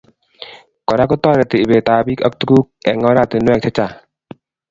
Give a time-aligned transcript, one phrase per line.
[0.87, 3.97] Kora kotoriti ibet ab bik ak tukuk eng oratinwek che chang'